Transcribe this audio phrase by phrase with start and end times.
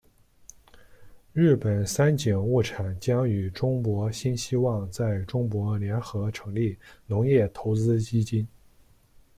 [1.31, 8.47] 日本三井物产将与中国新希望在中国联合成立农业投资基金。